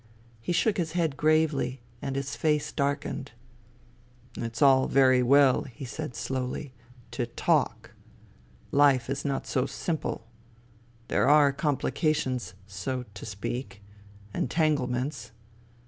[0.39, 3.33] He shook his head gravely and his face darkened."
[4.35, 6.73] It's all very well," he said slowly,"
[7.11, 7.91] to talk.
[8.71, 10.25] Life is not so simple.
[11.09, 13.81] There are complications, so THE THREE SISTERS 17 to speak,
[14.33, 15.31] entanglements.